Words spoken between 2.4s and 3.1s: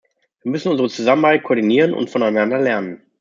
lernen.